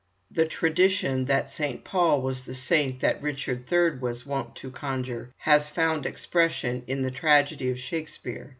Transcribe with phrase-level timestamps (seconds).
[0.31, 1.83] The tradition that St.
[1.83, 3.99] Paul was the saint that Richard III.
[3.99, 8.49] was wont to conjure with, has found expression in the tragedy of Shakespeare.